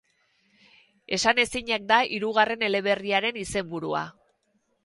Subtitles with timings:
[1.17, 4.07] Esanezinak da hirugarren eleberriaren izenburua.